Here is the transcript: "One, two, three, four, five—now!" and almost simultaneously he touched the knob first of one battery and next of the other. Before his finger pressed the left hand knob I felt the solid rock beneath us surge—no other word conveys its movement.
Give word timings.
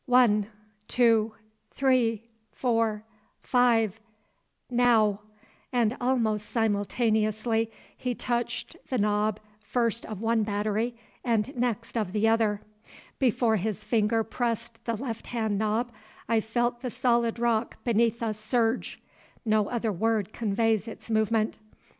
"One, 0.07 0.47
two, 0.87 1.35
three, 1.69 2.23
four, 2.51 3.03
five—now!" 3.43 5.19
and 5.71 5.95
almost 6.01 6.47
simultaneously 6.49 7.71
he 7.95 8.15
touched 8.15 8.77
the 8.89 8.97
knob 8.97 9.39
first 9.61 10.03
of 10.07 10.19
one 10.19 10.41
battery 10.41 10.95
and 11.23 11.55
next 11.55 11.95
of 11.95 12.13
the 12.13 12.27
other. 12.27 12.61
Before 13.19 13.57
his 13.57 13.83
finger 13.83 14.23
pressed 14.23 14.83
the 14.85 14.95
left 14.97 15.27
hand 15.27 15.59
knob 15.59 15.91
I 16.27 16.41
felt 16.41 16.81
the 16.81 16.89
solid 16.89 17.37
rock 17.37 17.77
beneath 17.83 18.23
us 18.23 18.39
surge—no 18.39 19.67
other 19.69 19.91
word 19.91 20.33
conveys 20.33 20.87
its 20.87 21.11
movement. 21.11 21.59